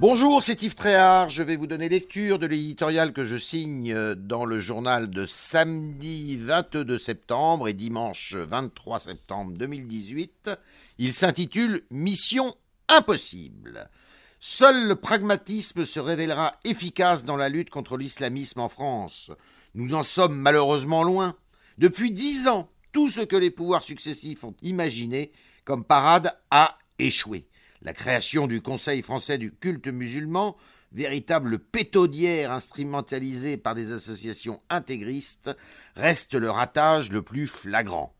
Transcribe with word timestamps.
Bonjour, 0.00 0.44
c'est 0.44 0.62
Yves 0.62 0.76
Tréhard. 0.76 1.28
Je 1.28 1.42
vais 1.42 1.56
vous 1.56 1.66
donner 1.66 1.88
lecture 1.88 2.38
de 2.38 2.46
l'éditorial 2.46 3.12
que 3.12 3.24
je 3.24 3.36
signe 3.36 4.14
dans 4.14 4.44
le 4.44 4.60
journal 4.60 5.10
de 5.10 5.26
samedi 5.26 6.36
22 6.36 6.96
septembre 6.98 7.66
et 7.66 7.72
dimanche 7.72 8.36
23 8.36 9.00
septembre 9.00 9.54
2018. 9.54 10.52
Il 10.98 11.12
s'intitule 11.12 11.82
Mission 11.90 12.54
impossible. 12.88 13.90
Seul 14.38 14.86
le 14.86 14.94
pragmatisme 14.94 15.84
se 15.84 15.98
révélera 15.98 16.54
efficace 16.62 17.24
dans 17.24 17.36
la 17.36 17.48
lutte 17.48 17.70
contre 17.70 17.96
l'islamisme 17.96 18.60
en 18.60 18.68
France. 18.68 19.32
Nous 19.74 19.94
en 19.94 20.04
sommes 20.04 20.36
malheureusement 20.38 21.02
loin. 21.02 21.34
Depuis 21.76 22.12
dix 22.12 22.46
ans, 22.46 22.70
tout 22.92 23.08
ce 23.08 23.22
que 23.22 23.34
les 23.34 23.50
pouvoirs 23.50 23.82
successifs 23.82 24.44
ont 24.44 24.54
imaginé 24.62 25.32
comme 25.64 25.82
parade 25.82 26.38
a 26.52 26.78
échoué 27.00 27.47
la 27.82 27.92
création 27.92 28.46
du 28.46 28.60
Conseil 28.60 29.02
français 29.02 29.38
du 29.38 29.52
culte 29.52 29.88
musulman, 29.88 30.56
véritable 30.92 31.58
pétaudière 31.58 32.52
instrumentalisée 32.52 33.56
par 33.56 33.74
des 33.74 33.92
associations 33.92 34.60
intégristes, 34.70 35.54
reste 35.96 36.34
le 36.34 36.50
ratage 36.50 37.10
le 37.10 37.22
plus 37.22 37.46
flagrant. 37.46 38.14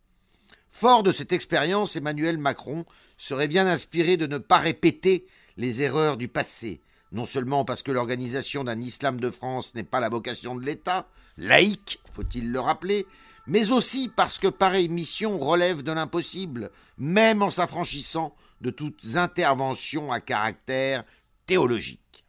Fort 0.68 1.02
de 1.02 1.12
cette 1.12 1.32
expérience, 1.32 1.96
Emmanuel 1.96 2.38
Macron 2.38 2.84
serait 3.16 3.48
bien 3.48 3.66
inspiré 3.66 4.16
de 4.16 4.26
ne 4.26 4.38
pas 4.38 4.58
répéter 4.58 5.26
les 5.56 5.82
erreurs 5.82 6.16
du 6.16 6.28
passé, 6.28 6.80
non 7.10 7.24
seulement 7.24 7.64
parce 7.64 7.82
que 7.82 7.90
l'organisation 7.90 8.64
d'un 8.64 8.80
islam 8.80 9.18
de 9.18 9.30
France 9.30 9.74
n'est 9.74 9.82
pas 9.82 10.00
la 10.00 10.08
vocation 10.08 10.54
de 10.54 10.64
l'État, 10.64 11.08
laïque, 11.36 12.00
faut-il 12.12 12.52
le 12.52 12.60
rappeler, 12.60 13.06
mais 13.48 13.72
aussi 13.72 14.08
parce 14.14 14.38
que 14.38 14.46
pareille 14.46 14.90
mission 14.90 15.38
relève 15.38 15.82
de 15.82 15.90
l'impossible, 15.90 16.70
même 16.98 17.42
en 17.42 17.50
s'affranchissant 17.50 18.34
de 18.60 18.70
toutes 18.70 19.16
interventions 19.16 20.12
à 20.12 20.20
caractère 20.20 21.02
théologique. 21.46 22.24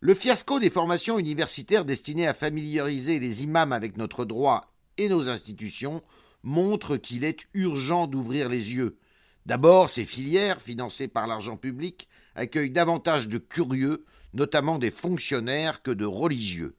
Le 0.00 0.14
fiasco 0.14 0.58
des 0.58 0.68
formations 0.68 1.18
universitaires 1.18 1.84
destinées 1.84 2.26
à 2.26 2.34
familiariser 2.34 3.20
les 3.20 3.44
imams 3.44 3.72
avec 3.72 3.96
notre 3.96 4.24
droit 4.24 4.66
et 4.98 5.08
nos 5.08 5.28
institutions 5.28 6.02
montre 6.42 6.96
qu'il 6.96 7.22
est 7.22 7.46
urgent 7.54 8.08
d'ouvrir 8.08 8.48
les 8.48 8.74
yeux. 8.74 8.98
D'abord, 9.46 9.90
ces 9.90 10.04
filières, 10.04 10.60
financées 10.60 11.06
par 11.06 11.28
l'argent 11.28 11.56
public, 11.56 12.08
accueillent 12.34 12.70
davantage 12.70 13.28
de 13.28 13.38
curieux, 13.38 14.04
notamment 14.34 14.80
des 14.80 14.90
fonctionnaires, 14.90 15.82
que 15.82 15.92
de 15.92 16.04
religieux. 16.04 16.74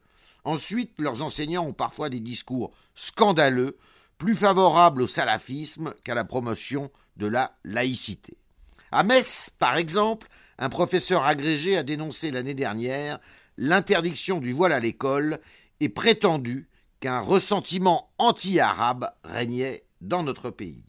Ensuite, 0.45 0.93
leurs 0.99 1.21
enseignants 1.21 1.65
ont 1.65 1.73
parfois 1.73 2.09
des 2.09 2.19
discours 2.19 2.71
scandaleux, 2.95 3.77
plus 4.17 4.35
favorables 4.35 5.01
au 5.01 5.07
salafisme 5.07 5.93
qu'à 6.03 6.15
la 6.15 6.23
promotion 6.23 6.91
de 7.17 7.27
la 7.27 7.57
laïcité. 7.63 8.37
À 8.91 9.03
Metz, 9.03 9.49
par 9.57 9.75
exemple, 9.77 10.27
un 10.59 10.69
professeur 10.69 11.25
agrégé 11.25 11.77
a 11.77 11.83
dénoncé 11.83 12.31
l'année 12.31 12.53
dernière 12.53 13.19
l'interdiction 13.57 14.39
du 14.39 14.53
voile 14.53 14.71
à 14.71 14.79
l'école 14.79 15.39
et 15.79 15.89
prétendu 15.89 16.69
qu'un 16.99 17.19
ressentiment 17.19 18.11
anti-arabe 18.17 19.09
régnait 19.23 19.83
dans 20.01 20.23
notre 20.23 20.51
pays. 20.51 20.85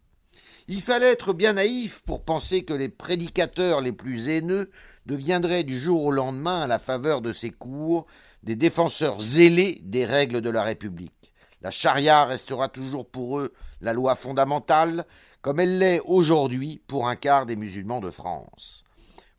Il 0.67 0.81
fallait 0.81 1.13
être 1.13 1.35
bien 1.35 1.55
naïf 1.55 2.01
pour 2.07 2.25
penser 2.25 2.65
que 2.65 2.73
les 2.73 2.89
prédicateurs 2.89 3.83
les 3.83 3.93
plus 3.93 4.29
haineux 4.29 4.71
deviendraient 5.05 5.63
du 5.63 5.79
jour 5.79 6.05
au 6.05 6.11
lendemain, 6.11 6.63
à 6.63 6.67
la 6.67 6.79
faveur 6.79 7.21
de 7.21 7.35
ces 7.35 7.51
cours, 7.51 8.07
des 8.43 8.57
défenseurs 8.57 9.21
zélés 9.21 9.79
des 9.83 10.07
règles 10.07 10.41
de 10.41 10.49
la 10.49 10.63
République. 10.63 11.35
La 11.61 11.71
charia 11.71 12.25
restera 12.25 12.69
toujours 12.69 13.07
pour 13.07 13.41
eux 13.41 13.53
la 13.83 13.93
loi 13.93 14.15
fondamentale, 14.15 15.05
comme 15.43 15.61
elle 15.61 15.79
l'est 15.79 16.01
aujourd'hui 16.07 16.81
pour 16.87 17.09
un 17.09 17.17
quart 17.17 17.45
des 17.45 17.57
musulmans 17.57 18.01
de 18.01 18.11
France. 18.11 18.85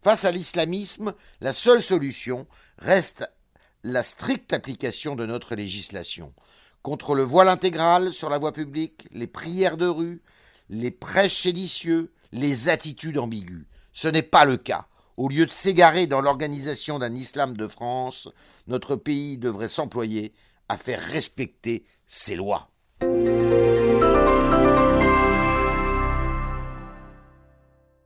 Face 0.02 0.26
à 0.26 0.32
l'islamisme, 0.32 1.16
la 1.42 1.54
seule 1.54 1.82
solution 1.82 2.46
reste 2.78 3.28
la 3.84 4.04
stricte 4.04 4.54
application 4.54 5.16
de 5.16 5.26
notre 5.26 5.56
législation. 5.56 6.34
Contre 6.84 7.16
le 7.16 7.24
voile 7.24 7.50
intégral 7.50 8.14
sur 8.14 8.30
la 8.30 8.38
voie 8.38 8.54
publique, 8.54 9.08
les 9.12 9.26
prières 9.26 9.78
de 9.78 9.88
rue, 9.88 10.22
les 10.70 10.92
prêches 10.92 11.42
séditieux, 11.42 12.12
les 12.32 12.70
attitudes 12.70 13.18
ambiguës. 13.18 13.66
Ce 13.94 14.08
n'est 14.08 14.22
pas 14.22 14.46
le 14.46 14.58
cas. 14.58 14.88
Au 15.18 15.30
lieu 15.30 15.46
de 15.46 15.52
s'égarer 15.52 16.08
dans 16.08 16.22
l'organisation 16.22 17.00
d'un 17.00 17.16
islam 17.16 17.56
de 17.56 17.68
France, 17.68 18.28
notre 18.68 18.96
pays 18.96 19.38
devrait 19.38 19.70
s'employer 19.70 20.34
à 20.68 20.78
faire 20.78 21.00
respecter 21.00 21.86
ses 22.06 22.36
lois. 22.36 22.70